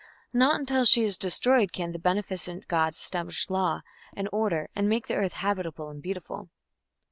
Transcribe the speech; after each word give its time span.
Not 0.33 0.55
until 0.55 0.83
she 0.83 1.03
is 1.03 1.15
destroyed 1.15 1.71
can 1.71 1.91
the 1.91 1.99
beneficent 1.99 2.67
gods 2.67 2.97
establish 2.97 3.51
law 3.51 3.81
and 4.15 4.27
order 4.31 4.67
and 4.75 4.89
make 4.89 5.05
the 5.05 5.13
earth 5.13 5.33
habitable 5.33 5.89
and 5.89 6.01
beautiful. 6.01 6.49